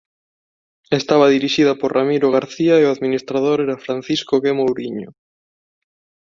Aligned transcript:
Estaba 0.99 1.29
dirixida 1.35 1.73
por 1.79 1.89
Ramiro 1.97 2.27
García 2.37 2.73
e 2.77 2.83
o 2.85 2.93
administrador 2.95 3.57
era 3.65 3.83
Francisco 3.85 4.33
G. 4.43 4.45
Mouriño. 4.59 5.09